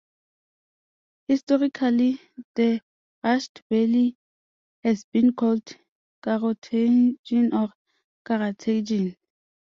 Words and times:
Historically 1.27 2.19
the 2.55 2.81
Rasht 3.23 3.61
Valley 3.69 4.17
has 4.83 5.03
been 5.13 5.31
called 5.33 5.77
Karotegin 6.23 7.53
or 7.53 7.71
Karategin. 8.25 9.15